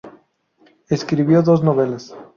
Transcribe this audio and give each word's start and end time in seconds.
Escribió 0.89 1.43
dos 1.43 1.61
novelas. 1.63 2.15